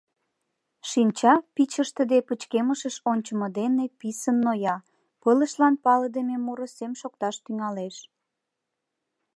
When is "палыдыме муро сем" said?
5.83-6.93